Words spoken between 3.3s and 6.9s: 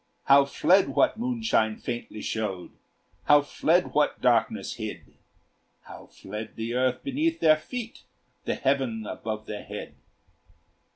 fled what darkness hid! How fled the